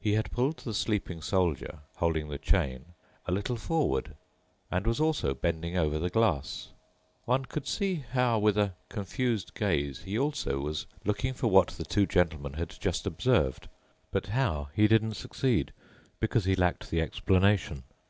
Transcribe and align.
He 0.00 0.14
had 0.14 0.30
pulled 0.30 0.56
the 0.60 0.72
sleeping 0.72 1.20
Soldier 1.20 1.80
holding 1.96 2.28
the 2.30 2.38
chain 2.38 2.94
a 3.26 3.30
little 3.32 3.56
forward 3.56 4.16
and 4.70 4.86
was 4.86 4.98
also 4.98 5.34
bending 5.34 5.76
over 5.76 5.98
the 5.98 6.08
glass. 6.08 6.70
One 7.26 7.44
could 7.44 7.66
see 7.66 7.96
how 7.96 8.38
with 8.38 8.56
a 8.56 8.72
confused 8.88 9.52
gaze 9.52 10.04
he 10.04 10.18
also 10.18 10.58
was 10.58 10.86
looking 11.04 11.34
for 11.34 11.48
what 11.48 11.68
the 11.68 11.84
two 11.84 12.06
gentlemen 12.06 12.54
had 12.54 12.70
just 12.80 13.06
observed, 13.06 13.68
but 14.10 14.28
how 14.28 14.70
he 14.74 14.88
didn't 14.88 15.16
succeed 15.16 15.74
because 16.18 16.46
he 16.46 16.56
lacked 16.56 16.88
the 16.90 17.02
explanation. 17.02 17.82